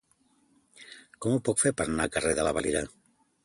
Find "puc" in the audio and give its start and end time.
1.49-1.63